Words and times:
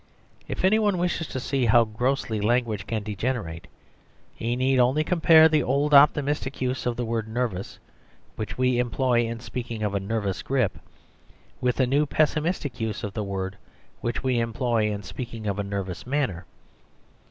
If 0.47 0.65
any 0.65 0.79
one 0.79 0.97
wishes 0.97 1.27
to 1.27 1.39
see 1.39 1.67
how 1.67 1.83
grossly 1.85 2.41
language 2.41 2.87
can 2.87 3.03
degenerate, 3.03 3.67
he 4.33 4.55
need 4.55 4.79
only 4.79 5.03
compare 5.03 5.47
the 5.47 5.61
old 5.61 5.93
optimistic 5.93 6.59
use 6.59 6.87
of 6.87 6.95
the 6.95 7.05
word 7.05 7.27
nervous, 7.27 7.77
which 8.35 8.57
we 8.57 8.79
employ 8.79 9.27
in 9.27 9.39
speaking 9.39 9.83
of 9.83 9.93
a 9.93 9.99
nervous 9.99 10.41
grip, 10.41 10.79
with 11.59 11.75
the 11.75 11.85
new 11.85 12.07
pessimistic 12.07 12.79
use 12.79 13.03
of 13.03 13.13
the 13.13 13.23
word, 13.23 13.57
which 13.99 14.23
we 14.23 14.39
employ 14.39 14.91
in 14.91 15.03
speaking 15.03 15.45
of 15.45 15.59
a 15.59 15.63
nervous 15.63 16.07
manner. 16.07 16.47